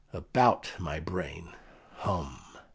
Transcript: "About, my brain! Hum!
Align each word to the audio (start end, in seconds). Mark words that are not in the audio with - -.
"About, 0.13 0.73
my 0.79 0.99
brain! 0.99 1.53
Hum! 1.97 2.39